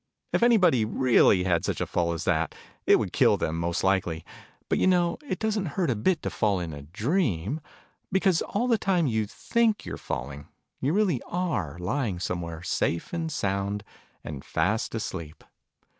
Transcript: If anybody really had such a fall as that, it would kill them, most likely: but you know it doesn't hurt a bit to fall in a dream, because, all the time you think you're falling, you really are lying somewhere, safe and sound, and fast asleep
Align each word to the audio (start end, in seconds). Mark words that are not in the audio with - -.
If 0.33 0.41
anybody 0.41 0.83
really 0.83 1.43
had 1.43 1.63
such 1.63 1.79
a 1.79 1.85
fall 1.85 2.11
as 2.13 2.23
that, 2.23 2.55
it 2.87 2.95
would 2.97 3.13
kill 3.13 3.37
them, 3.37 3.59
most 3.59 3.83
likely: 3.83 4.25
but 4.67 4.79
you 4.79 4.87
know 4.87 5.19
it 5.27 5.37
doesn't 5.37 5.67
hurt 5.77 5.91
a 5.91 5.95
bit 5.95 6.23
to 6.23 6.31
fall 6.31 6.59
in 6.59 6.73
a 6.73 6.81
dream, 6.81 7.61
because, 8.11 8.41
all 8.41 8.67
the 8.67 8.79
time 8.79 9.05
you 9.05 9.27
think 9.27 9.85
you're 9.85 9.97
falling, 9.97 10.47
you 10.79 10.91
really 10.91 11.21
are 11.27 11.77
lying 11.77 12.17
somewhere, 12.17 12.63
safe 12.63 13.13
and 13.13 13.31
sound, 13.31 13.83
and 14.23 14.43
fast 14.43 14.95
asleep 14.95 15.43